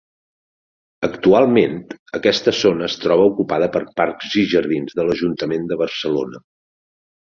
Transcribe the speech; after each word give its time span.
Actualment, 1.07 1.75
aquesta 2.21 2.55
zona 2.61 2.89
es 2.89 2.97
troba 3.05 3.29
ocupada 3.35 3.71
per 3.79 3.85
Parcs 4.03 4.35
i 4.45 4.47
Jardins 4.59 5.01
de 5.01 5.09
l'ajuntament 5.11 5.73
de 5.75 5.83
Barcelona. 5.89 6.49